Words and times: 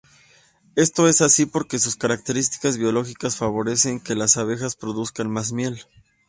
Esto 0.75 1.07
es 1.07 1.21
así 1.21 1.45
porque 1.45 1.77
sus 1.77 1.95
características 1.95 2.79
biológicas 2.79 3.35
favorecen 3.35 3.99
que 3.99 4.15
las 4.15 4.35
abejas 4.35 4.75
produzcan 4.75 5.29
más 5.29 5.51
miel. 5.51 5.83